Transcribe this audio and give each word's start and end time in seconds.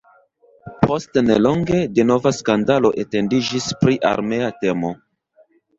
Post 0.85 1.19
nelonge 1.27 1.83
denova 1.99 2.33
skandalo 2.39 2.93
etendiĝis 3.05 3.73
pri 3.85 4.03
armea 4.15 4.53
temo. 4.65 4.97